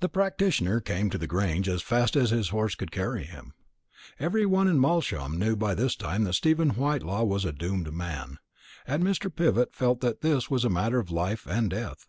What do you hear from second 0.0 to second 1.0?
The practitioner